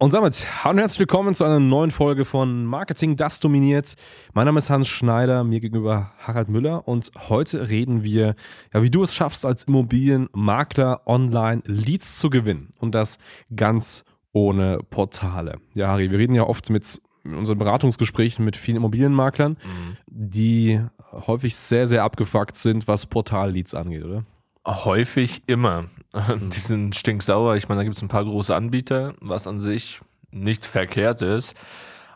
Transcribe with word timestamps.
Und 0.00 0.12
damit 0.12 0.46
hallo 0.62 0.74
und 0.74 0.78
herzlich 0.78 1.00
willkommen 1.00 1.34
zu 1.34 1.42
einer 1.42 1.58
neuen 1.58 1.90
Folge 1.90 2.24
von 2.24 2.64
Marketing, 2.64 3.16
das 3.16 3.40
dominiert. 3.40 3.96
Mein 4.32 4.46
Name 4.46 4.58
ist 4.58 4.70
Hans 4.70 4.86
Schneider, 4.86 5.42
mir 5.42 5.58
gegenüber 5.58 6.12
Harald 6.18 6.48
Müller 6.48 6.86
und 6.86 7.10
heute 7.28 7.68
reden 7.68 8.04
wir, 8.04 8.36
ja, 8.72 8.80
wie 8.84 8.90
du 8.90 9.02
es 9.02 9.12
schaffst, 9.12 9.44
als 9.44 9.64
Immobilienmakler 9.64 11.02
online 11.04 11.62
Leads 11.64 12.20
zu 12.20 12.30
gewinnen 12.30 12.70
und 12.78 12.94
das 12.94 13.18
ganz 13.56 14.04
ohne 14.30 14.78
Portale. 14.88 15.58
Ja, 15.74 15.88
Harry, 15.88 16.12
wir 16.12 16.18
reden 16.20 16.36
ja 16.36 16.44
oft 16.44 16.70
mit 16.70 17.02
unseren 17.24 17.58
Beratungsgesprächen 17.58 18.44
mit 18.44 18.54
vielen 18.54 18.76
Immobilienmaklern, 18.76 19.54
mhm. 19.54 19.96
die 20.06 20.80
häufig 21.10 21.56
sehr, 21.56 21.88
sehr 21.88 22.04
abgefuckt 22.04 22.54
sind, 22.56 22.86
was 22.86 23.06
Portal-Leads 23.06 23.74
angeht, 23.74 24.04
oder? 24.04 24.24
Häufig 24.68 25.42
immer. 25.46 25.86
Die 26.38 26.58
sind 26.58 26.94
stinksauer. 26.94 27.56
Ich 27.56 27.68
meine, 27.68 27.80
da 27.80 27.84
gibt 27.84 27.96
es 27.96 28.02
ein 28.02 28.08
paar 28.08 28.24
große 28.24 28.54
Anbieter, 28.54 29.14
was 29.20 29.46
an 29.46 29.60
sich 29.60 30.00
nicht 30.30 30.66
verkehrt 30.66 31.22
ist. 31.22 31.56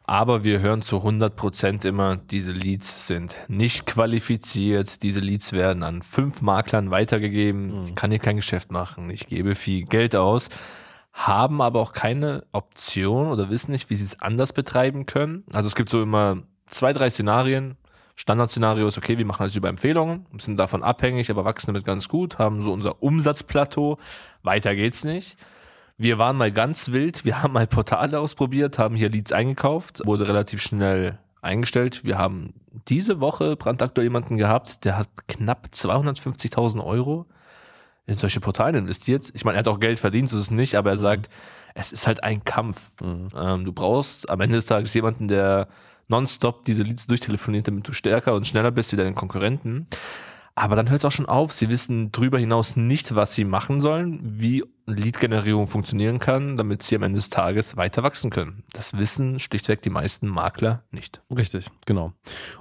Aber 0.04 0.44
wir 0.44 0.60
hören 0.60 0.82
zu 0.82 0.98
100 0.98 1.34
Prozent 1.34 1.84
immer, 1.84 2.16
diese 2.16 2.52
Leads 2.52 3.06
sind 3.06 3.38
nicht 3.48 3.86
qualifiziert. 3.86 5.02
Diese 5.02 5.20
Leads 5.20 5.52
werden 5.52 5.82
an 5.82 6.02
fünf 6.02 6.42
Maklern 6.42 6.90
weitergegeben. 6.90 7.78
Mhm. 7.78 7.84
Ich 7.84 7.94
kann 7.94 8.10
hier 8.10 8.20
kein 8.20 8.36
Geschäft 8.36 8.70
machen. 8.70 9.08
Ich 9.10 9.26
gebe 9.26 9.54
viel 9.54 9.84
Geld 9.84 10.14
aus. 10.14 10.50
Haben 11.14 11.62
aber 11.62 11.80
auch 11.80 11.92
keine 11.92 12.44
Option 12.52 13.28
oder 13.28 13.48
wissen 13.48 13.70
nicht, 13.70 13.90
wie 13.90 13.96
sie 13.96 14.04
es 14.04 14.20
anders 14.20 14.52
betreiben 14.52 15.06
können. 15.06 15.44
Also 15.52 15.68
es 15.68 15.74
gibt 15.74 15.88
so 15.88 16.02
immer 16.02 16.42
zwei, 16.66 16.92
drei 16.92 17.08
Szenarien. 17.08 17.76
Standardszenario 18.14 18.86
ist, 18.86 18.98
okay, 18.98 19.18
wir 19.18 19.24
machen 19.24 19.42
alles 19.42 19.56
über 19.56 19.68
Empfehlungen, 19.68 20.26
sind 20.38 20.58
davon 20.58 20.82
abhängig, 20.82 21.30
aber 21.30 21.44
wachsen 21.44 21.68
damit 21.68 21.84
ganz 21.84 22.08
gut, 22.08 22.38
haben 22.38 22.62
so 22.62 22.72
unser 22.72 23.02
Umsatzplateau. 23.02 23.98
Weiter 24.42 24.74
geht's 24.74 25.04
nicht. 25.04 25.36
Wir 25.96 26.18
waren 26.18 26.36
mal 26.36 26.52
ganz 26.52 26.90
wild, 26.90 27.24
wir 27.24 27.42
haben 27.42 27.52
mal 27.52 27.66
Portale 27.66 28.18
ausprobiert, 28.18 28.78
haben 28.78 28.96
hier 28.96 29.08
Leads 29.08 29.32
eingekauft, 29.32 30.02
wurde 30.04 30.28
relativ 30.28 30.60
schnell 30.60 31.18
eingestellt. 31.40 32.04
Wir 32.04 32.18
haben 32.18 32.54
diese 32.88 33.20
Woche 33.20 33.56
brandaktuell 33.56 34.06
jemanden 34.06 34.36
gehabt, 34.36 34.84
der 34.84 34.98
hat 34.98 35.08
knapp 35.28 35.68
250.000 35.72 36.84
Euro 36.84 37.26
in 38.06 38.16
solche 38.16 38.40
Portale 38.40 38.78
investiert. 38.78 39.30
Ich 39.34 39.44
meine, 39.44 39.56
er 39.56 39.60
hat 39.60 39.68
auch 39.68 39.80
Geld 39.80 39.98
verdient, 39.98 40.28
so 40.28 40.36
ist 40.36 40.44
es 40.44 40.50
nicht, 40.50 40.74
aber 40.74 40.90
er 40.90 40.96
sagt, 40.96 41.28
es 41.74 41.92
ist 41.92 42.06
halt 42.06 42.24
ein 42.24 42.44
Kampf. 42.44 42.90
Mhm. 43.00 43.28
Ähm, 43.36 43.64
du 43.64 43.72
brauchst 43.72 44.28
am 44.28 44.40
Ende 44.40 44.56
des 44.56 44.66
Tages 44.66 44.92
jemanden, 44.94 45.28
der 45.28 45.68
nonstop 46.12 46.64
diese 46.64 46.84
Leads 46.84 47.06
durchtelefoniert, 47.06 47.66
damit 47.66 47.88
du 47.88 47.92
stärker 47.92 48.34
und 48.34 48.46
schneller 48.46 48.70
bist 48.70 48.92
wie 48.92 48.96
deine 48.96 49.14
Konkurrenten. 49.14 49.86
Aber 50.54 50.76
dann 50.76 50.90
hört 50.90 51.00
es 51.00 51.04
auch 51.06 51.12
schon 51.12 51.26
auf. 51.26 51.52
Sie 51.52 51.70
wissen 51.70 52.12
darüber 52.12 52.38
hinaus 52.38 52.76
nicht, 52.76 53.14
was 53.14 53.32
sie 53.32 53.44
machen 53.44 53.80
sollen, 53.80 54.20
wie 54.22 54.62
Lead-Generierung 54.86 55.66
funktionieren 55.66 56.18
kann, 56.18 56.58
damit 56.58 56.82
sie 56.82 56.94
am 56.94 57.02
Ende 57.02 57.16
des 57.16 57.30
Tages 57.30 57.78
weiter 57.78 58.02
wachsen 58.02 58.30
können. 58.30 58.62
Das 58.72 58.98
wissen 58.98 59.38
schlichtweg 59.38 59.80
die 59.80 59.90
meisten 59.90 60.28
Makler 60.28 60.84
nicht. 60.90 61.22
Richtig, 61.34 61.70
genau. 61.86 62.12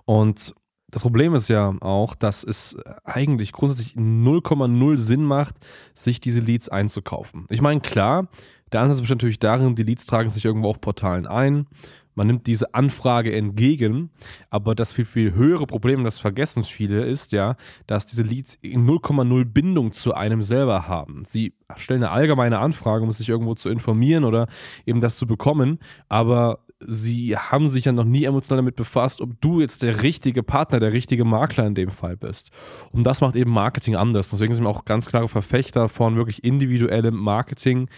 Und 0.06 0.56
das 0.90 1.02
Problem 1.02 1.36
ist 1.36 1.50
ja 1.50 1.74
auch, 1.82 2.16
dass 2.16 2.44
es 2.46 2.78
eigentlich 3.04 3.52
grundsätzlich 3.52 3.96
0,0 3.96 4.98
Sinn 4.98 5.24
macht, 5.24 5.56
sich 5.94 6.22
diese 6.22 6.40
Leads 6.40 6.70
einzukaufen. 6.70 7.46
Ich 7.50 7.62
meine, 7.62 7.82
klar, 7.82 8.28
der 8.72 8.82
Ansatz 8.82 9.02
besteht 9.02 9.18
natürlich 9.18 9.40
darin, 9.40 9.76
die 9.76 9.84
Leads 9.84 10.06
tragen 10.06 10.30
sich 10.30 10.46
irgendwo 10.46 10.70
auf 10.70 10.80
Portalen 10.80 11.28
ein 11.28 11.68
man 12.16 12.28
nimmt 12.28 12.48
diese 12.48 12.74
Anfrage 12.74 13.34
entgegen, 13.34 14.10
aber 14.50 14.76
das 14.76 14.94
viel, 14.94 15.06
viel 15.06 15.34
höhere 15.34 15.66
Problem, 15.66 16.04
das 16.04 16.20
vergessen 16.20 16.64
viele, 16.64 17.06
ist 17.06 17.32
ja, 17.32 17.56
dass 17.88 18.06
diese 18.06 18.24
Leads 18.24 18.58
0,0 18.64 19.46
Bindung 19.46 19.92
zu 19.92 20.14
einem 20.14 20.42
selber 20.44 20.88
haben. 20.88 21.24
Sie 21.26 21.54
stellen 21.78 22.04
eine 22.04 22.12
allgemeine 22.12 22.60
Anfrage, 22.60 23.04
um 23.04 23.12
sich 23.12 23.30
irgendwo 23.30 23.56
zu 23.56 23.70
informieren 23.70 24.24
oder 24.24 24.48
eben 24.86 25.02
das 25.02 25.18
zu 25.18 25.26
bekommen, 25.26 25.80
aber 26.10 26.60
sie 26.88 27.38
haben 27.38 27.68
sich 27.68 27.86
ja 27.86 27.92
noch 27.92 28.04
nie 28.04 28.26
emotional 28.26 28.58
damit 28.58 28.76
befasst, 28.76 29.22
ob 29.22 29.40
du 29.42 29.62
jetzt 29.62 29.84
der 29.84 30.04
richtige 30.04 30.44
Partner, 30.44 30.80
der 30.80 30.94
richtige 30.94 31.26
Makler 31.26 31.66
in 31.66 31.76
dem 31.76 31.92
Fall 31.92 32.18
bist. 32.18 32.52
Und 32.92 33.04
das 33.04 33.22
macht 33.22 33.36
eben 33.36 33.52
Marketing 33.52 33.96
anders. 33.96 34.30
Deswegen 34.30 34.54
sind 34.54 34.64
wir 34.64 34.70
auch 34.70 34.86
ganz 34.86 35.08
klare 35.08 35.30
Verfechter 35.30 35.90
von 35.90 36.16
wirklich 36.16 36.44
individuellem 36.44 37.16
Marketing. 37.16 37.90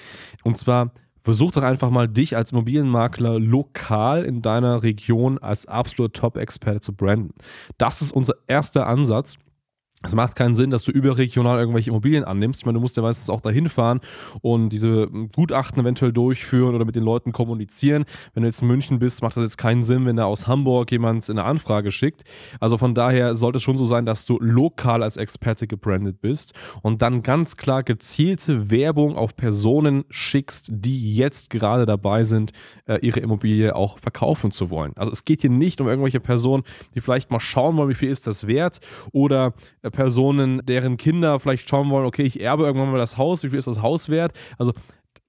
Und 0.43 0.57
zwar 0.57 0.91
Versuch 1.23 1.51
doch 1.51 1.63
einfach 1.63 1.89
mal, 1.89 2.07
dich 2.09 2.35
als 2.35 2.51
Immobilienmakler 2.51 3.39
lokal 3.39 4.23
in 4.25 4.41
deiner 4.41 4.83
Region 4.83 5.37
als 5.37 5.65
absoluter 5.65 6.11
Top-Experte 6.11 6.81
zu 6.81 6.93
branden. 6.93 7.33
Das 7.77 8.01
ist 8.01 8.11
unser 8.11 8.35
erster 8.47 8.87
Ansatz. 8.87 9.37
Es 10.05 10.15
macht 10.15 10.35
keinen 10.35 10.53
Sinn, 10.53 10.69
dass 10.69 10.83
du 10.83 10.91
überregional 10.91 11.57
irgendwelche 11.57 11.89
Immobilien 11.89 12.25
annimmst. 12.25 12.61
Ich 12.61 12.65
meine, 12.65 12.75
du 12.75 12.81
musst 12.81 12.97
ja 12.97 13.03
meistens 13.03 13.29
auch 13.29 13.39
dahin 13.39 13.69
fahren 13.69 14.01
und 14.41 14.69
diese 14.69 15.07
Gutachten 15.33 15.81
eventuell 15.81 16.11
durchführen 16.11 16.75
oder 16.75 16.83
mit 16.83 16.97
den 16.97 17.03
Leuten 17.03 17.31
kommunizieren. 17.31 18.03
Wenn 18.33 18.43
du 18.43 18.47
jetzt 18.47 18.61
in 18.61 18.67
München 18.67 18.99
bist, 18.99 19.21
macht 19.21 19.37
das 19.37 19.43
jetzt 19.43 19.57
keinen 19.57 19.81
Sinn, 19.81 20.05
wenn 20.05 20.17
da 20.17 20.25
aus 20.25 20.45
Hamburg 20.45 20.91
jemand 20.91 21.29
eine 21.29 21.45
Anfrage 21.45 21.91
schickt. 21.91 22.23
Also 22.59 22.77
von 22.77 22.93
daher 22.93 23.33
sollte 23.33 23.57
es 23.57 23.63
schon 23.63 23.77
so 23.77 23.85
sein, 23.85 24.05
dass 24.05 24.25
du 24.25 24.37
lokal 24.41 25.03
als 25.03 25.15
Experte 25.15 25.67
gebrandet 25.67 26.19
bist 26.19 26.53
und 26.81 27.01
dann 27.01 27.23
ganz 27.23 27.55
klar 27.55 27.81
gezielte 27.81 28.69
Werbung 28.69 29.15
auf 29.15 29.37
Personen 29.37 30.03
schickst, 30.09 30.67
die 30.69 31.15
jetzt 31.15 31.49
gerade 31.49 31.85
dabei 31.85 32.25
sind, 32.25 32.51
äh, 32.87 32.97
ihre 32.97 33.21
Immobilie 33.21 33.73
auch 33.73 33.99
verkaufen 33.99 34.51
zu 34.51 34.69
wollen. 34.69 34.91
Also 34.97 35.13
es 35.13 35.23
geht 35.23 35.41
hier 35.41 35.49
nicht 35.49 35.79
um 35.79 35.87
irgendwelche 35.87 36.19
Personen, 36.19 36.63
die 36.93 36.99
vielleicht 36.99 37.31
mal 37.31 37.39
schauen 37.39 37.77
wollen, 37.77 37.89
wie 37.89 37.95
viel 37.95 38.09
ist 38.09 38.27
das 38.27 38.47
wert 38.47 38.81
oder 39.13 39.53
äh, 39.81 39.92
Personen, 39.93 40.65
deren 40.65 40.97
Kinder 40.97 41.39
vielleicht 41.39 41.69
schauen 41.69 41.89
wollen, 41.89 42.05
okay, 42.05 42.23
ich 42.23 42.41
erbe 42.41 42.63
irgendwann 42.63 42.91
mal 42.91 42.97
das 42.97 43.17
Haus, 43.17 43.43
wie 43.43 43.49
viel 43.49 43.59
ist 43.59 43.67
das 43.67 43.81
Haus 43.81 44.09
wert? 44.09 44.33
Also 44.57 44.73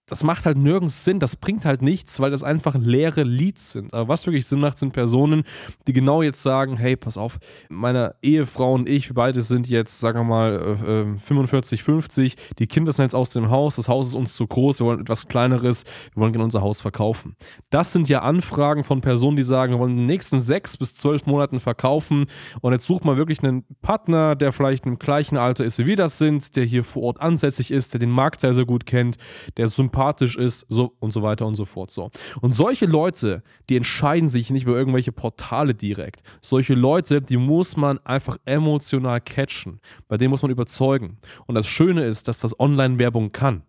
das 0.06 0.22
macht 0.22 0.44
halt 0.44 0.59
nirgends 0.59 1.04
Sinn, 1.04 1.19
das 1.19 1.37
bringt 1.37 1.65
halt 1.65 1.81
nichts, 1.81 2.20
weil 2.20 2.31
das 2.31 2.44
einfach 2.44 2.75
leere 2.75 3.22
Leads 3.22 3.72
sind. 3.72 3.94
Aber 3.94 4.09
was 4.09 4.26
wirklich 4.26 4.47
Sinn 4.47 4.60
macht, 4.60 4.76
sind 4.76 4.92
Personen, 4.92 5.44
die 5.87 5.94
genau 5.94 6.20
jetzt 6.20 6.42
sagen, 6.42 6.76
hey, 6.76 6.94
pass 6.94 7.16
auf, 7.16 7.38
meine 7.70 8.15
Ehefrau 8.20 8.75
und 8.75 8.87
ich, 8.87 9.09
wir 9.09 9.15
beide 9.15 9.41
sind 9.41 9.66
jetzt, 9.66 10.00
sagen 10.00 10.20
wir 10.20 10.25
mal, 10.25 11.16
45, 11.16 11.81
äh, 11.81 11.82
50, 11.82 12.37
die 12.59 12.66
Kinder 12.66 12.92
sind 12.92 13.04
jetzt 13.04 13.15
aus 13.15 13.31
dem 13.31 13.48
Haus, 13.48 13.76
das 13.76 13.88
Haus 13.88 14.09
ist 14.09 14.15
uns 14.15 14.37
zu 14.37 14.47
groß, 14.47 14.81
wir 14.81 14.87
wollen 14.87 15.00
etwas 15.00 15.26
kleineres, 15.26 15.84
wir 16.12 16.21
wollen 16.21 16.32
gerne 16.32 16.44
unser 16.44 16.60
Haus 16.60 16.82
verkaufen. 16.82 17.34
Das 17.71 17.92
sind 17.92 18.09
ja 18.09 18.21
Anfragen 18.21 18.84
von 18.84 19.00
Personen, 19.00 19.38
die 19.38 19.42
sagen, 19.42 19.72
wir 19.72 19.78
wollen 19.78 19.92
in 19.92 19.98
den 19.98 20.06
nächsten 20.06 20.41
sechs 20.41 20.76
bis 20.76 20.94
zwölf 20.94 21.25
Monaten 21.25 21.60
verkaufen 21.60 22.26
und 22.60 22.72
jetzt 22.72 22.86
sucht 22.86 23.06
man 23.06 23.16
wirklich 23.16 23.42
einen 23.42 23.65
Partner, 23.81 24.36
der 24.36 24.53
vielleicht 24.53 24.84
im 24.84 24.98
gleichen 24.98 25.38
Alter 25.38 25.65
ist, 25.65 25.78
wie 25.78 25.86
wir 25.86 25.97
das 25.97 26.19
sind, 26.19 26.56
der 26.56 26.65
hier 26.65 26.84
vor 26.84 27.04
Ort 27.04 27.21
ansässig 27.22 27.71
ist, 27.71 27.94
der 27.94 28.00
den 28.00 28.10
Markt 28.10 28.41
sehr, 28.41 28.53
sehr 28.53 28.66
gut 28.66 28.84
kennt, 28.84 29.16
der 29.56 29.66
sympathisch 29.69 29.94
sympathisch 29.94 30.37
ist, 30.37 30.66
so 30.69 30.94
und 30.99 31.12
so 31.12 31.22
weiter 31.22 31.47
und 31.47 31.55
so 31.55 31.65
fort. 31.65 31.91
So. 31.91 32.10
Und 32.41 32.53
solche 32.53 32.87
Leute, 32.87 33.43
die 33.69 33.77
entscheiden 33.77 34.28
sich 34.28 34.50
nicht 34.50 34.65
über 34.65 34.77
irgendwelche 34.77 35.12
Portale 35.12 35.75
direkt. 35.75 36.22
Solche 36.41 36.75
Leute, 36.75 37.22
die 37.22 37.37
muss 37.37 37.77
man 37.77 37.99
einfach 38.04 38.38
emotional 38.44 39.21
catchen. 39.21 39.81
Bei 40.09 40.16
denen 40.16 40.31
muss 40.31 40.43
man 40.43 40.50
überzeugen. 40.50 41.19
Und 41.47 41.54
das 41.54 41.66
Schöne 41.66 42.04
ist, 42.04 42.27
dass 42.27 42.41
das 42.41 42.59
Online-Werbung 42.59 43.33
kann. 43.33 43.62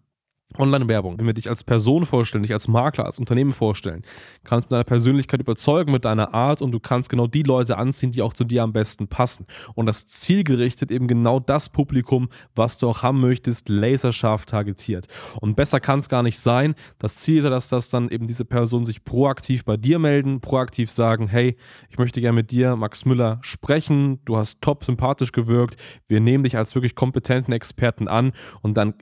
Online-Werbung, 0.57 1.19
wenn 1.19 1.25
wir 1.25 1.33
dich 1.33 1.50
als 1.50 1.63
Person 1.63 2.06
vorstellen, 2.06 2.44
dich 2.44 2.53
als 2.53 2.67
Makler, 2.67 3.06
als 3.06 3.19
Unternehmen 3.19 3.52
vorstellen, 3.52 4.03
kannst 4.43 4.70
du 4.70 4.75
deiner 4.75 4.84
Persönlichkeit 4.84 5.41
überzeugen 5.41 5.91
mit 5.91 6.05
deiner 6.05 6.34
Art 6.34 6.61
und 6.61 6.72
du 6.72 6.79
kannst 6.79 7.09
genau 7.09 7.28
die 7.28 7.43
Leute 7.43 7.78
anziehen, 7.78 8.11
die 8.11 8.22
auch 8.22 8.34
zu 8.34 8.43
dir 8.43 8.64
am 8.64 8.73
besten 8.73 9.08
passen. 9.08 9.46
Und 9.73 9.85
das 9.85 10.08
zielgerichtet 10.08 10.91
eben 10.91 11.08
genau 11.08 11.40
das 11.40 11.70
Publikum, 11.70 12.29
was 12.55 12.78
du 12.78 12.87
auch 12.87 13.03
haben 13.03 13.22
möchtest, 13.22 13.70
laserscharf 13.70 14.46
targetiert. 14.46 15.08
Und 15.41 15.55
besser 15.55 15.79
kann 15.79 15.99
es 15.99 16.09
gar 16.09 16.23
nicht 16.23 16.40
sein. 16.40 16.75
Das 16.99 17.17
Ziel 17.17 17.40
ist 17.40 17.43
ja, 17.43 17.49
dass 17.49 17.70
das 17.70 17.90
dann 17.90 18.09
eben 18.09 18.28
diese 18.28 18.46
Personen 18.46 18.85
sich 18.85 19.03
proaktiv 19.03 19.66
bei 19.66 19.78
dir 19.78 19.99
melden, 19.99 20.41
proaktiv 20.41 20.90
sagen, 20.91 21.28
hey, 21.28 21.58
ich 21.90 21.97
möchte 21.97 22.22
gerne 22.22 22.35
mit 22.35 22.52
dir, 22.52 22.75
Max 22.75 23.05
Müller, 23.05 23.40
sprechen. 23.41 24.23
Du 24.25 24.37
hast 24.37 24.61
top 24.61 24.85
sympathisch 24.85 25.31
gewirkt. 25.31 25.81
Wir 26.08 26.22
nehmen 26.22 26.43
dich 26.43 26.58
als 26.58 26.75
wirklich 26.75 26.96
kompetenten 26.96 27.53
Experten 27.53 28.08
an 28.08 28.31
und 28.61 28.78
dann 28.78 28.93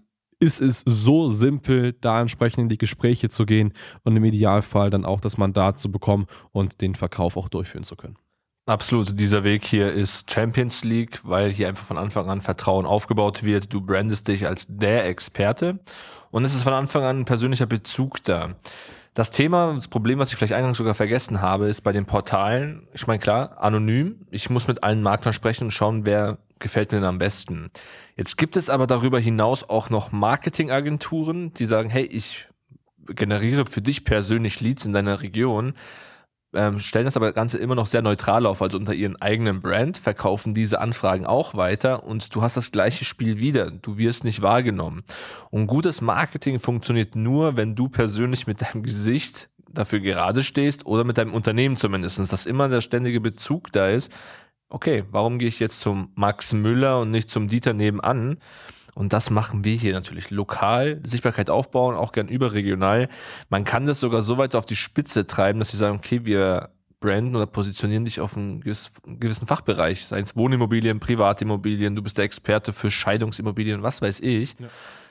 ist 0.44 0.62
es 0.62 0.84
so 0.86 1.30
simpel, 1.30 1.94
da 1.94 2.22
entsprechend 2.22 2.64
in 2.64 2.70
die 2.70 2.78
Gespräche 2.78 3.30
zu 3.30 3.46
gehen 3.46 3.74
und 4.04 4.16
im 4.18 4.26
Idealfall 4.26 4.90
dann 4.90 5.06
auch 5.06 5.22
das 5.22 5.38
Mandat 5.38 5.80
zu 5.80 5.90
bekommen 5.90 6.28
und 6.52 6.82
den 6.82 6.96
Verkauf 6.96 7.38
auch 7.38 7.48
durchführen 7.48 7.86
zu 7.86 7.96
können. 7.96 8.18
Absolut, 8.66 9.20
dieser 9.20 9.44
Weg 9.44 9.66
hier 9.66 9.92
ist 9.92 10.30
Champions 10.32 10.84
League, 10.84 11.20
weil 11.24 11.52
hier 11.52 11.68
einfach 11.68 11.86
von 11.86 11.98
Anfang 11.98 12.30
an 12.30 12.42
Vertrauen 12.42 12.86
aufgebaut 12.86 13.44
wird. 13.44 13.74
Du 13.74 13.82
brandest 13.82 14.28
dich 14.28 14.46
als 14.48 14.68
der 14.70 15.08
Experte 15.08 15.80
und 16.32 16.46
es 16.46 16.54
ist 16.54 16.64
von 16.64 16.74
Anfang 16.74 17.04
an 17.04 17.20
ein 17.20 17.26
persönlicher 17.26 17.66
Bezug 17.66 18.24
da. 18.24 18.56
Das 19.14 19.32
Thema, 19.32 19.74
das 19.76 19.88
Problem, 19.90 20.18
was 20.18 20.32
ich 20.32 20.38
vielleicht 20.38 20.54
eingangs 20.54 20.78
sogar 20.78 20.96
vergessen 20.96 21.42
habe, 21.42 21.68
ist 21.68 21.82
bei 21.82 21.92
den 21.92 22.06
Portalen, 22.06 22.88
ich 22.94 23.06
meine 23.06 23.20
klar, 23.20 23.62
anonym. 23.62 24.26
Ich 24.32 24.50
muss 24.50 24.68
mit 24.68 24.84
allen 24.84 25.04
Maklern 25.04 25.34
sprechen 25.34 25.66
und 25.66 25.72
schauen, 25.72 26.06
wer 26.06 26.40
gefällt 26.64 26.92
mir 26.92 27.04
am 27.04 27.20
besten. 27.20 27.70
Jetzt 28.16 28.38
gibt 28.38 28.58
es 28.58 28.72
aber 28.72 28.88
darüber 28.88 29.20
hinaus 29.20 29.64
auch 29.64 29.92
noch 29.92 30.12
Marketingagenturen, 30.12 31.54
die 31.54 31.66
sagen, 31.66 31.92
hey, 31.92 32.06
ich 32.06 32.48
generiere 33.06 33.68
für 33.68 33.82
dich 33.82 34.06
persönlich 34.06 34.62
Leads 34.62 34.86
in 34.86 34.94
deiner 34.94 35.22
Region 35.22 35.74
ähm, 36.54 36.80
stellen 36.80 37.06
das 37.06 37.18
aber 37.18 37.34
Ganze 37.34 37.58
immer 37.58 37.76
noch 37.76 37.88
sehr 37.88 38.02
neutral 38.02 38.46
auf, 38.46 38.62
also 38.62 38.78
unter 38.78 38.94
ihren 38.94 39.22
eigenen 39.22 39.62
Brand, 39.62 39.98
verkaufen 39.98 40.54
diese 40.54 40.80
Anfragen 40.80 41.26
auch 41.26 41.56
weiter 41.56 42.04
und 42.04 42.34
du 42.34 42.42
hast 42.42 42.58
das 42.58 42.72
gleiche 42.72 43.06
Spiel 43.06 43.38
wieder. 43.38 43.72
Du 43.72 43.98
wirst 43.98 44.24
nicht 44.24 44.42
wahrgenommen. 44.42 45.04
Und 45.50 45.68
gutes 45.68 46.02
Marketing 46.02 46.60
funktioniert 46.60 47.16
nur, 47.16 47.58
wenn 47.58 47.76
du 47.76 47.90
persönlich 47.90 48.48
mit 48.48 48.62
deinem 48.62 48.84
Gesicht 48.84 49.50
dafür 49.68 50.00
gerade 50.00 50.44
stehst 50.44 50.86
oder 50.86 51.04
mit 51.04 51.18
deinem 51.18 51.34
Unternehmen 51.34 51.78
zumindest, 51.78 52.20
dass 52.32 52.46
immer 52.46 52.70
der 52.70 52.82
ständige 52.82 53.20
Bezug 53.20 53.72
da 53.72 53.90
ist. 53.90 54.12
Okay, 54.74 55.04
warum 55.12 55.38
gehe 55.38 55.48
ich 55.48 55.60
jetzt 55.60 55.82
zum 55.82 56.10
Max 56.16 56.52
Müller 56.52 57.00
und 57.00 57.12
nicht 57.12 57.30
zum 57.30 57.48
Dieter 57.48 57.74
nebenan? 57.74 58.38
Und 58.96 59.14
das 59.14 59.30
machen 59.30 59.64
wir 59.64 59.76
hier 59.76 59.94
natürlich 59.94 60.32
lokal, 60.32 61.00
Sichtbarkeit 61.04 61.52
aufbauen, 61.52 61.96
auch 61.96 62.12
gern 62.12 62.28
überregional. 62.28 63.08
Man 63.50 63.66
kann 63.66 63.86
das 63.86 64.00
sogar 64.00 64.24
so 64.24 64.40
weit 64.40 64.56
auf 64.56 64.66
die 64.66 64.76
Spitze 64.76 65.28
treiben, 65.28 65.60
dass 65.60 65.70
sie 65.70 65.78
sagen, 65.78 65.98
okay, 65.98 66.22
wir 66.24 66.72
branden 67.00 67.36
oder 67.36 67.46
positionieren 67.46 68.06
dich 68.06 68.20
auf 68.20 68.36
einen 68.36 68.62
gewissen 68.62 69.46
Fachbereich, 69.46 70.08
sei 70.08 70.22
es 70.22 70.36
Wohnimmobilien, 70.36 71.00
Privatimmobilien, 71.00 71.96
du 71.96 72.02
bist 72.02 72.18
der 72.18 72.26
Experte 72.26 72.74
für 72.74 72.90
Scheidungsimmobilien, 72.90 73.84
was 73.84 74.02
weiß 74.02 74.22
ich. 74.22 74.56
Ja. 74.58 74.68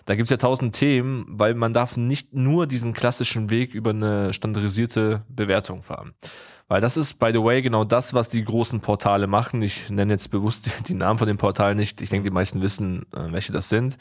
Da 0.06 0.16
gibt's 0.16 0.30
ja 0.30 0.38
tausend 0.38 0.74
Themen, 0.74 1.24
weil 1.28 1.54
man 1.54 1.72
darf 1.72 1.96
nicht 1.96 2.34
nur 2.34 2.66
diesen 2.66 2.94
klassischen 2.94 3.50
Weg 3.50 3.74
über 3.74 3.90
eine 3.90 4.32
standardisierte 4.32 5.22
Bewertung 5.28 5.84
fahren. 5.84 6.14
Weil 6.72 6.80
das 6.80 6.96
ist, 6.96 7.18
by 7.18 7.32
the 7.34 7.44
way, 7.44 7.60
genau 7.60 7.84
das, 7.84 8.14
was 8.14 8.30
die 8.30 8.42
großen 8.42 8.80
Portale 8.80 9.26
machen. 9.26 9.60
Ich 9.60 9.90
nenne 9.90 10.14
jetzt 10.14 10.30
bewusst 10.30 10.70
die 10.88 10.94
Namen 10.94 11.18
von 11.18 11.26
den 11.26 11.36
Portalen 11.36 11.76
nicht. 11.76 12.00
Ich 12.00 12.08
denke, 12.08 12.30
die 12.30 12.34
meisten 12.34 12.62
wissen, 12.62 13.02
äh, 13.14 13.30
welche 13.30 13.52
das 13.52 13.68
sind. 13.68 13.98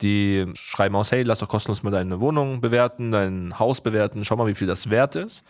Die 0.00 0.46
schreiben 0.54 0.96
aus, 0.96 1.12
hey, 1.12 1.22
lass 1.22 1.38
doch 1.38 1.46
kostenlos 1.46 1.84
mal 1.84 1.92
deine 1.92 2.18
Wohnung 2.18 2.60
bewerten, 2.60 3.12
dein 3.12 3.56
Haus 3.60 3.80
bewerten, 3.80 4.24
schau 4.24 4.34
mal, 4.34 4.48
wie 4.48 4.56
viel 4.56 4.66
das 4.66 4.90
wert 4.90 5.14
ist. 5.14 5.44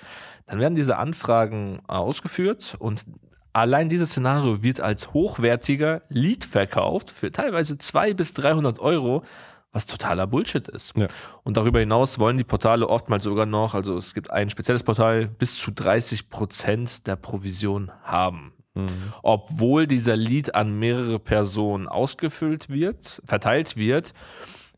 Dann 0.44 0.60
werden 0.60 0.74
diese 0.74 0.98
Anfragen 0.98 1.80
ausgeführt 1.86 2.76
und 2.78 3.06
allein 3.54 3.88
dieses 3.88 4.10
Szenario 4.10 4.62
wird 4.62 4.82
als 4.82 5.14
hochwertiger 5.14 6.02
Lead 6.10 6.44
verkauft 6.44 7.12
für 7.12 7.32
teilweise 7.32 7.78
200 7.78 8.14
bis 8.14 8.34
300 8.34 8.78
Euro 8.78 9.24
was 9.72 9.86
totaler 9.86 10.26
Bullshit 10.26 10.66
ist. 10.68 10.96
Ja. 10.96 11.06
Und 11.44 11.56
darüber 11.56 11.80
hinaus 11.80 12.18
wollen 12.18 12.38
die 12.38 12.44
Portale 12.44 12.88
oftmals 12.88 13.24
sogar 13.24 13.46
noch, 13.46 13.74
also 13.74 13.96
es 13.96 14.14
gibt 14.14 14.30
ein 14.30 14.50
spezielles 14.50 14.82
Portal, 14.82 15.26
bis 15.26 15.56
zu 15.58 15.70
30 15.70 16.30
Prozent 16.30 17.06
der 17.06 17.16
Provision 17.16 17.90
haben. 18.02 18.52
Mhm. 18.74 18.88
Obwohl 19.22 19.86
dieser 19.86 20.16
Lead 20.16 20.54
an 20.54 20.78
mehrere 20.78 21.18
Personen 21.18 21.86
ausgefüllt 21.86 22.68
wird, 22.70 23.20
verteilt 23.24 23.76
wird. 23.76 24.14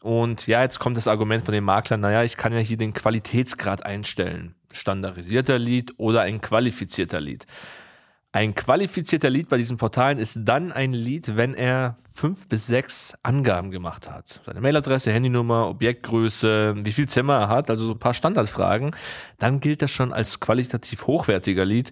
Und 0.02 0.46
ja, 0.46 0.62
jetzt 0.62 0.78
kommt 0.78 0.96
das 0.96 1.06
Argument 1.08 1.44
von 1.44 1.52
den 1.52 1.64
Maklern, 1.64 2.00
naja, 2.00 2.22
ich 2.22 2.36
kann 2.36 2.52
ja 2.52 2.58
hier 2.58 2.78
den 2.78 2.94
Qualitätsgrad 2.94 3.84
einstellen. 3.84 4.54
Standardisierter 4.72 5.58
Lead 5.58 5.92
oder 5.98 6.22
ein 6.22 6.40
qualifizierter 6.40 7.20
Lead. 7.20 7.44
Ein 8.32 8.54
qualifizierter 8.54 9.28
Lead 9.28 9.48
bei 9.48 9.56
diesen 9.56 9.76
Portalen 9.76 10.18
ist 10.18 10.38
dann 10.44 10.70
ein 10.70 10.92
Lead, 10.92 11.36
wenn 11.36 11.52
er 11.52 11.96
fünf 12.14 12.46
bis 12.46 12.68
sechs 12.68 13.12
Angaben 13.24 13.72
gemacht 13.72 14.08
hat. 14.08 14.40
Seine 14.46 14.60
Mailadresse, 14.60 15.10
Handynummer, 15.10 15.68
Objektgröße, 15.68 16.76
wie 16.84 16.92
viel 16.92 17.08
Zimmer 17.08 17.40
er 17.40 17.48
hat, 17.48 17.70
also 17.70 17.86
so 17.86 17.92
ein 17.92 17.98
paar 17.98 18.14
Standardfragen. 18.14 18.94
Dann 19.38 19.58
gilt 19.58 19.82
das 19.82 19.90
schon 19.90 20.12
als 20.12 20.38
qualitativ 20.38 21.08
hochwertiger 21.08 21.64
Lead. 21.64 21.90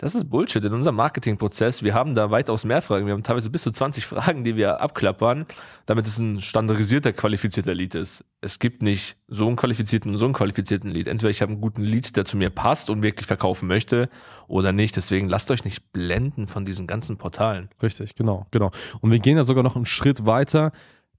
Das 0.00 0.14
ist 0.14 0.30
Bullshit 0.30 0.64
in 0.64 0.72
unserem 0.72 0.94
Marketingprozess. 0.94 1.82
Wir 1.82 1.92
haben 1.92 2.14
da 2.14 2.30
weitaus 2.30 2.64
mehr 2.64 2.80
Fragen. 2.82 3.06
Wir 3.06 3.14
haben 3.14 3.24
teilweise 3.24 3.50
bis 3.50 3.62
zu 3.62 3.72
20 3.72 4.06
Fragen, 4.06 4.44
die 4.44 4.54
wir 4.54 4.80
abklappern, 4.80 5.44
damit 5.86 6.06
es 6.06 6.18
ein 6.18 6.40
standardisierter, 6.40 7.12
qualifizierter 7.12 7.74
Lead 7.74 7.96
ist. 7.96 8.24
Es 8.40 8.60
gibt 8.60 8.80
nicht 8.80 9.16
so 9.26 9.48
einen 9.48 9.56
qualifizierten 9.56 10.12
und 10.12 10.18
so 10.18 10.24
einen 10.24 10.34
qualifizierten 10.34 10.92
Lead. 10.92 11.08
Entweder 11.08 11.30
ich 11.30 11.42
habe 11.42 11.50
einen 11.50 11.60
guten 11.60 11.82
Lead, 11.82 12.14
der 12.16 12.24
zu 12.24 12.36
mir 12.36 12.50
passt 12.50 12.90
und 12.90 13.02
wirklich 13.02 13.26
verkaufen 13.26 13.66
möchte 13.66 14.08
oder 14.46 14.70
nicht. 14.70 14.94
Deswegen 14.94 15.28
lasst 15.28 15.50
euch 15.50 15.64
nicht 15.64 15.92
blenden 15.92 16.46
von 16.46 16.64
diesen 16.64 16.86
ganzen 16.86 17.16
Portalen. 17.16 17.68
Richtig, 17.82 18.14
genau, 18.14 18.46
genau. 18.52 18.70
Und 19.00 19.10
wir 19.10 19.18
gehen 19.18 19.36
da 19.36 19.42
sogar 19.42 19.64
noch 19.64 19.74
einen 19.74 19.84
Schritt 19.84 20.24
weiter. 20.24 20.70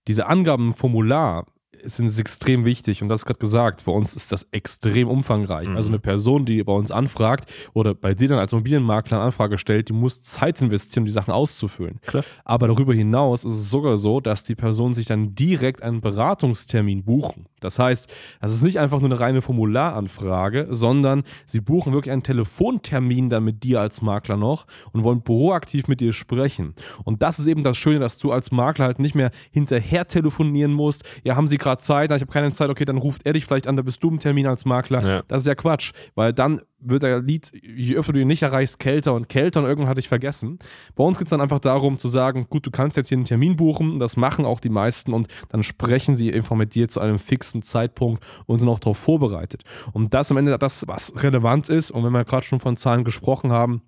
Diese 0.08 0.28
Angabenformular 0.28 1.48
sind 1.84 2.18
extrem 2.20 2.66
wichtig 2.66 3.02
und 3.02 3.10
das 3.10 3.26
gerade 3.26 3.40
gesagt, 3.40 3.86
bei 3.86 3.92
uns 3.92 4.16
ist 4.16 4.32
das 4.32 4.48
extrem 4.52 5.08
umfangreich. 5.08 5.68
Mhm. 5.68 5.76
Also 5.76 5.90
eine 5.90 6.00
Person, 6.00 6.46
die 6.46 6.64
bei 6.64 6.74
uns 6.74 6.92
anfragt 6.92 7.52
oder 7.74 7.94
bei 7.94 8.14
dir 8.14 8.28
dann 8.28 8.40
als 8.40 8.54
Immobilienmakler 8.54 9.18
eine 9.18 9.26
Anfrage 9.26 9.58
stellt, 9.58 9.90
die 9.90 9.94
muss 9.94 10.22
Zeit 10.22 10.62
investieren, 10.62 11.04
um 11.04 11.06
die 11.06 11.12
Sachen 11.12 11.34
auszufüllen. 11.34 12.00
Klar. 12.06 12.24
Aber 12.46 12.68
darüber 12.68 12.94
hinaus 12.94 13.46
ist 13.46 13.54
es 13.54 13.70
sogar 13.70 13.98
so, 13.98 14.20
dass 14.20 14.44
die 14.44 14.56
Personen 14.56 14.94
sich 14.94 15.08
dann 15.08 15.36
direkt 15.36 15.82
einen 15.82 16.02
Beratungstermin 16.02 17.04
buchen. 17.04 17.46
Das 17.60 17.78
heißt, 17.78 18.12
das 18.42 18.54
ist 18.54 18.64
nicht 18.64 18.80
einfach 18.80 19.00
nur 19.00 19.10
eine 19.10 19.20
reine 19.20 19.42
Formularanfrage, 19.42 20.68
sondern 20.70 21.24
sie 21.46 21.60
buchen 21.60 21.94
wirklich 21.94 22.12
einen 22.12 22.24
Telefontermin 22.24 23.30
dann 23.30 23.44
mit 23.44 23.64
dir 23.64 23.82
als 23.82 24.02
Makler 24.02 24.38
noch 24.38 24.66
und 24.92 25.04
wollen 25.04 25.24
proaktiv 25.24 25.88
mit 25.88 26.02
dir 26.02 26.14
sprechen. 26.14 26.74
Und 27.04 27.22
das 27.22 27.40
ist 27.40 27.48
eben 27.48 27.64
das 27.64 27.78
Schöne, 27.78 28.00
dass 28.00 28.18
du 28.18 28.32
als 28.32 28.52
Makler 28.52 28.86
halt 28.86 29.00
nicht 29.00 29.16
mehr 29.16 29.32
hinterher 29.52 30.08
telefonieren 30.08 30.74
musst. 30.74 31.04
Ja, 31.24 31.36
haben 31.36 31.48
sie 31.48 31.58
gerade 31.58 31.69
Zeit? 31.78 32.12
Ich 32.12 32.22
habe 32.22 32.32
keine 32.32 32.52
Zeit. 32.52 32.70
Okay, 32.70 32.86
dann 32.86 32.98
ruft 32.98 33.26
er 33.26 33.34
dich 33.34 33.46
vielleicht 33.46 33.68
an, 33.68 33.76
da 33.76 33.84
bist 33.84 34.04
du 34.04 34.10
im 34.10 34.20
Termin 34.20 34.48
als 34.48 34.66
Makler. 34.66 35.06
Ja. 35.06 35.24
Das 35.28 35.44
ist 35.44 35.48
ja 35.48 35.56
Quatsch, 35.56 35.92
weil 36.16 36.34
dann 36.34 36.62
wird 36.80 37.04
der 37.04 37.22
Lied, 37.22 37.52
je 37.62 37.96
öfter 37.96 38.14
du 38.14 38.20
ihn 38.20 38.28
nicht 38.28 38.42
erreichst, 38.42 38.80
kälter 38.80 39.14
und 39.14 39.30
kälter 39.30 39.60
und 39.60 39.66
irgendwann 39.66 39.90
hatte 39.90 40.00
ich 40.00 40.08
vergessen. 40.08 40.60
Bei 40.96 41.04
uns 41.04 41.18
geht 41.18 41.28
es 41.28 41.32
dann 41.32 41.42
einfach 41.42 41.60
darum 41.60 41.98
zu 41.98 42.08
sagen, 42.08 42.48
gut, 42.50 42.66
du 42.66 42.72
kannst 42.72 42.98
jetzt 42.98 43.10
hier 43.10 43.18
einen 43.18 43.26
Termin 43.26 43.56
buchen, 43.56 44.00
das 44.00 44.18
machen 44.18 44.46
auch 44.46 44.60
die 44.60 44.70
meisten 44.70 45.14
und 45.14 45.28
dann 45.50 45.64
sprechen 45.64 46.16
sie 46.16 46.34
einfach 46.34 46.56
mit 46.56 46.76
dir 46.76 46.88
zu 46.88 47.02
einem 47.02 47.20
fixen 47.20 47.62
Zeitpunkt 47.62 48.24
und 48.46 48.60
sind 48.60 48.70
auch 48.70 48.80
darauf 48.80 48.98
vorbereitet. 48.98 49.64
Und 49.92 50.14
das 50.14 50.32
am 50.32 50.38
Ende 50.38 50.58
das, 50.58 50.88
was 50.88 51.14
relevant 51.22 51.70
ist 51.70 51.92
und 51.92 52.04
wenn 52.04 52.14
wir 52.14 52.24
gerade 52.24 52.46
schon 52.46 52.60
von 52.60 52.78
Zahlen 52.78 53.04
gesprochen 53.04 53.52
haben, 53.52 53.82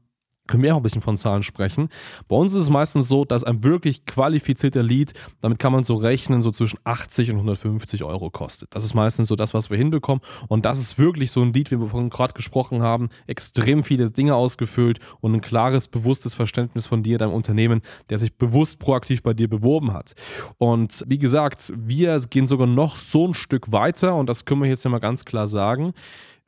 können 0.48 0.64
wir 0.64 0.74
auch 0.74 0.80
ein 0.80 0.84
bisschen 0.84 1.02
von 1.02 1.18
Zahlen 1.18 1.44
sprechen. 1.44 1.90
Bei 2.28 2.36
uns 2.36 2.54
ist 2.54 2.64
es 2.64 2.70
meistens 2.70 3.08
so, 3.08 3.26
dass 3.26 3.44
ein 3.44 3.64
wirklich 3.64 4.06
qualifizierter 4.06 4.84
Lead, 4.84 5.14
damit 5.40 5.60
kann 5.60 5.72
man 5.72 5.84
so 5.84 5.96
rechnen, 5.96 6.42
so 6.42 6.52
zwischen 6.52 6.80
80 6.84 7.32
und 7.32 7.38
150 7.38 8.04
Euro 8.04 8.30
kostet. 8.30 8.74
Das 8.76 8.84
ist 8.84 8.94
meistens 8.94 9.28
so 9.28 9.36
das, 9.36 9.54
was 9.54 9.70
wir 9.70 9.78
hinbekommen. 9.78 10.22
Und 10.48 10.66
das 10.66 10.80
ist 10.80 11.00
wirklich 11.00 11.32
so 11.32 11.42
ein 11.42 11.54
Lead, 11.54 11.72
wie 11.72 11.80
wir 11.80 11.88
vorhin 11.88 12.10
gerade 12.10 12.34
gesprochen 12.34 12.82
haben, 12.82 13.10
extrem 13.28 13.84
viele 13.84 14.12
Dinge 14.12 14.36
ausgefüllt 14.36 15.00
und 15.22 15.34
ein 15.34 15.42
klares, 15.42 15.88
bewusstes 15.88 16.34
Verständnis 16.34 16.88
von 16.88 17.04
dir, 17.04 17.18
deinem 17.18 17.34
Unternehmen, 17.34 17.82
der 18.10 18.20
sich 18.20 18.36
bewusst 18.36 18.80
proaktiv 18.80 19.24
bei 19.24 19.34
dir 19.34 19.48
beworben 19.48 19.94
hat. 19.94 20.14
Und 20.58 21.04
wie 21.08 21.18
gesagt, 21.18 21.72
wir 21.76 22.20
gehen 22.30 22.48
sogar 22.48 22.68
noch 22.68 22.98
so 22.98 23.28
ein 23.28 23.34
Stück 23.34 23.72
weiter 23.72 24.16
und 24.16 24.28
das 24.28 24.46
können 24.46 24.62
wir 24.62 24.70
jetzt 24.70 24.84
ja 24.84 24.92
mal 24.92 25.00
ganz 25.00 25.26
klar 25.26 25.48
sagen 25.48 25.94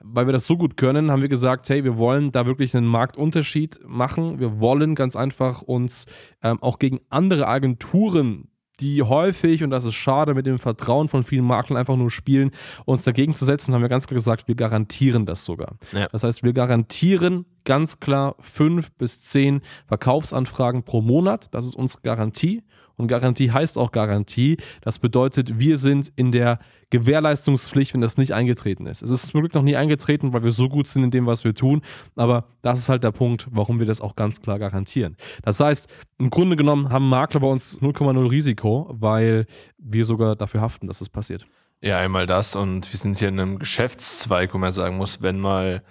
weil 0.04 0.28
wir 0.28 0.34
das 0.34 0.46
so 0.46 0.58
gut 0.58 0.78
können, 0.78 1.10
haben 1.10 1.22
wir 1.22 1.30
gesagt, 1.30 1.70
hey, 1.70 1.84
wir 1.84 1.98
wollen 1.98 2.32
da 2.32 2.46
wirklich 2.46 2.76
einen 2.76 2.86
Marktunterschied 2.88 3.80
machen. 3.88 4.40
Wir 4.40 4.60
wollen 4.60 4.96
ganz 4.96 5.16
einfach 5.16 5.62
uns 5.62 6.06
ähm, 6.44 6.62
auch 6.62 6.78
gegen 6.78 7.00
andere 7.10 7.48
Agenturen 7.48 8.50
die 8.80 9.04
häufig, 9.04 9.64
und 9.64 9.70
das 9.70 9.86
ist 9.86 9.94
schade, 9.94 10.34
mit 10.34 10.46
dem 10.46 10.58
Vertrauen 10.58 11.08
von 11.08 11.24
vielen 11.24 11.46
Maklern 11.46 11.78
einfach 11.78 11.96
nur 11.96 12.10
spielen, 12.10 12.52
uns 12.86 13.04
dagegen 13.04 13.36
zu 13.36 13.46
setzen, 13.46 13.74
haben 13.74 13.82
wir 13.82 13.90
ganz 13.90 14.08
klar 14.08 14.16
gesagt, 14.16 14.48
wir 14.48 14.56
garantieren 14.56 15.26
das 15.26 15.46
sogar. 15.46 15.78
Ja. 15.92 16.08
Das 16.12 16.24
heißt, 16.24 16.44
wir 16.44 16.54
garantieren 16.54 17.46
ganz 17.66 18.00
klar 18.00 18.36
fünf 18.40 18.92
bis 18.94 19.22
zehn 19.22 19.62
Verkaufsanfragen 19.86 20.84
pro 20.84 21.02
Monat. 21.02 21.54
Das 21.54 21.66
ist 21.66 21.76
unsere 21.76 22.02
Garantie. 22.02 22.64
Und 22.98 23.08
Garantie 23.08 23.52
heißt 23.52 23.78
auch 23.78 23.92
Garantie. 23.92 24.58
Das 24.82 25.00
bedeutet, 25.00 25.60
wir 25.60 25.78
sind 25.78 26.12
in 26.16 26.32
der 26.32 26.60
Gewährleistungspflicht, 26.90 27.94
wenn 27.94 28.02
das 28.02 28.18
nicht 28.18 28.34
eingetreten 28.34 28.86
ist. 28.86 29.02
Es 29.02 29.10
ist 29.10 29.28
zum 29.28 29.42
Glück 29.42 29.56
noch 29.56 29.64
nie 29.64 29.76
eingetreten, 29.76 30.32
weil 30.32 30.44
wir 30.44 30.52
so 30.52 30.70
gut 30.70 30.88
sind 30.88 31.04
in 31.04 31.12
dem, 31.12 31.26
was 31.26 31.44
wir 31.44 31.56
tun. 31.56 31.82
Aber 32.16 32.46
das 32.62 32.80
ist 32.80 32.90
halt 32.90 33.04
der 33.04 33.12
Punkt, 33.12 33.48
warum 33.50 33.80
wir 33.80 33.88
das 33.88 34.00
auch 34.00 34.16
ganz 34.16 34.42
klar 34.42 34.60
garantieren. 34.60 35.18
Das 35.44 35.60
heißt, 35.60 35.88
im 36.20 36.30
Grunde 36.30 36.56
genommen 36.56 36.90
haben 36.90 37.10
Makler 37.10 37.40
bei 37.40 37.48
uns 37.48 37.82
0,0 37.82 38.30
Risiko, 38.30 38.88
weil 38.92 39.48
wir 39.80 40.06
sogar 40.06 40.36
dafür 40.36 40.62
haften, 40.62 40.88
dass 40.88 40.98
es 40.98 41.08
das 41.08 41.10
passiert. 41.10 41.46
Ja, 41.82 41.98
einmal 41.98 42.28
das 42.28 42.56
und 42.56 42.94
wir 42.94 42.98
sind 42.98 43.18
hier 43.18 43.28
in 43.28 43.40
einem 43.40 43.60
Geschäftszweig, 43.60 44.54
wo 44.54 44.58
man 44.58 44.72
sagen 44.72 44.96
muss, 44.98 45.22
wenn 45.22 45.40
mal 45.40 45.84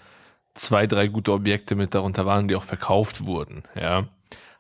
zwei, 0.55 0.87
drei 0.87 1.09
gute 1.09 1.33
Objekte 1.33 1.75
mit 1.75 1.95
darunter 1.95 2.25
waren, 2.25 2.49
die 2.49 2.57
auch 2.57 2.63
verkauft 2.63 3.27
wurden, 3.27 3.65
ja, 3.79 4.05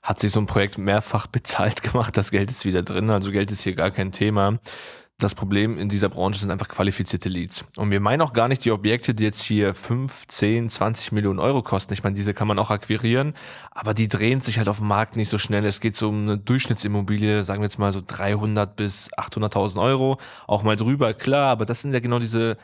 hat 0.02 0.18
sich 0.18 0.32
so 0.32 0.40
ein 0.40 0.46
Projekt 0.46 0.78
mehrfach 0.78 1.26
bezahlt 1.26 1.82
gemacht. 1.82 2.16
Das 2.16 2.30
Geld 2.30 2.50
ist 2.50 2.64
wieder 2.64 2.82
drin, 2.82 3.10
also 3.10 3.30
Geld 3.30 3.50
ist 3.50 3.62
hier 3.62 3.74
gar 3.74 3.90
kein 3.90 4.12
Thema. 4.12 4.58
das 5.18 5.36
Problem 5.36 5.78
in 5.78 5.88
dieser 5.88 6.08
Branche 6.08 6.40
sind 6.40 6.50
einfach 6.50 6.66
qualifizierte 6.66 7.28
Leads. 7.28 7.64
Und 7.76 7.92
wir 7.92 8.00
meinen 8.00 8.22
auch 8.22 8.32
gar 8.32 8.48
nicht 8.48 8.64
die 8.64 8.72
Objekte, 8.72 9.14
die 9.14 9.22
jetzt 9.22 9.42
hier 9.42 9.72
5, 9.72 10.26
10, 10.26 10.68
20 10.68 11.12
Millionen 11.12 11.38
Euro 11.38 11.62
kosten. 11.62 11.92
Ich 11.92 12.02
meine, 12.02 12.16
diese 12.16 12.34
kann 12.34 12.48
man 12.48 12.58
auch 12.58 12.70
akquirieren, 12.70 13.34
aber 13.70 13.94
die 13.94 14.08
drehen 14.08 14.40
sich 14.40 14.58
halt 14.58 14.68
auf 14.68 14.78
dem 14.78 14.88
Markt 14.88 15.14
nicht 15.14 15.28
so 15.28 15.38
schnell. 15.38 15.64
Es 15.64 15.78
geht 15.78 15.94
so 15.94 16.08
um 16.08 16.22
eine 16.22 16.38
Durchschnittsimmobilie, 16.38 17.44
sagen 17.44 17.60
wir 17.60 17.66
jetzt 17.66 17.78
mal 17.78 17.92
so 17.92 18.02
300 18.04 18.74
bis 18.74 19.12
800.000 19.12 19.80
Euro. 19.80 20.18
Auch 20.48 20.64
mal 20.64 20.74
drüber, 20.74 21.14
klar, 21.14 21.52
aber 21.52 21.66
das 21.66 21.82
sind 21.82 21.94
ja 21.94 22.00
genau 22.00 22.18
diese 22.18 22.56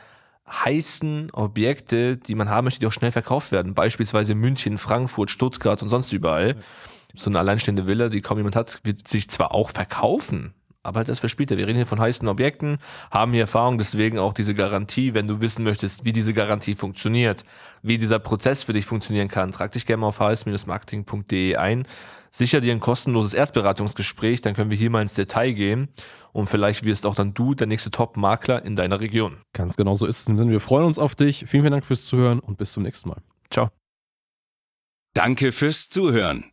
heißen 0.50 1.31
Objekte, 1.33 2.17
die 2.17 2.35
man 2.35 2.49
haben 2.49 2.64
möchte, 2.64 2.81
die 2.81 2.87
auch 2.87 2.93
schnell 2.93 3.12
verkauft 3.12 3.52
werden. 3.52 3.75
Beispielsweise 3.75 4.35
München, 4.35 4.78
Frankfurt, 4.78 5.31
Stuttgart 5.31 5.83
und 5.83 5.88
sonst 5.88 6.12
überall. 6.12 6.57
So 7.14 7.31
eine 7.31 7.38
alleinstehende 7.38 7.87
Villa, 7.87 8.09
die 8.09 8.21
kaum 8.21 8.38
jemand 8.38 8.57
hat, 8.57 8.81
wird 8.85 9.09
sich 9.09 9.28
zwar 9.31 9.52
auch 9.55 9.71
verkaufen, 9.71 10.55
aber 10.88 10.99
halt 10.99 11.09
das 11.09 11.21
für 11.21 11.28
später. 11.28 11.57
Wir 11.57 11.66
reden 11.66 11.76
hier 11.76 11.87
von 11.87 12.00
heißen 12.00 12.26
Objekten, 12.26 12.78
haben 13.11 13.33
hier 13.33 13.42
Erfahrung, 13.42 13.78
deswegen 13.78 14.18
auch 14.18 14.33
diese 14.33 14.54
Garantie. 14.54 15.14
Wenn 15.14 15.28
du 15.28 15.40
wissen 15.40 15.64
möchtest, 15.64 16.04
wie 16.04 16.12
diese 16.12 16.35
Garantie 16.35 16.75
funktioniert, 16.75 17.45
wie 17.83 17.99
dieser 17.99 18.18
Prozess 18.18 18.64
für 18.64 18.73
dich 18.73 18.87
funktionieren 18.87 19.28
kann, 19.28 19.52
trag 19.52 19.73
dich 19.73 19.87
gerne 19.87 20.00
mal 20.00 20.09
auf 20.09 20.18
hs-marketing.de 20.18 21.57
ein. 21.57 21.87
Sicher 22.30 22.61
dir 22.61 22.73
ein 22.73 22.80
kostenloses 22.80 23.33
Erstberatungsgespräch, 23.33 24.40
dann 24.42 24.54
können 24.54 24.71
wir 24.71 24.76
hier 24.76 24.90
mal 24.90 25.00
ins 25.00 25.14
Detail 25.14 25.52
gehen 25.52 25.88
und 26.33 26.47
vielleicht 26.47 26.85
wirst 26.85 27.07
auch 27.07 27.14
dann 27.14 27.33
du 27.33 27.54
der 27.54 27.66
nächste 27.66 27.90
Top-Makler 27.90 28.64
in 28.64 28.76
deiner 28.76 29.00
Region. 29.00 29.38
Ganz 29.54 29.76
genau 29.76 29.95
so 29.95 30.07
ist 30.07 30.28
es. 30.28 30.37
Wir 30.37 30.61
freuen 30.61 30.85
uns 30.85 30.99
auf 30.99 31.14
dich. 31.14 31.45
Vielen, 31.47 31.62
vielen 31.62 31.73
Dank 31.73 31.87
fürs 31.87 32.04
Zuhören 32.04 32.40
und 32.40 32.59
bis 32.59 32.73
zum 32.73 32.83
nächsten 32.83 33.09
Mal. 33.09 33.23
Ciao. 33.50 33.71
Danke 35.14 35.52
fürs 35.52 35.88
Zuhören. 35.88 36.52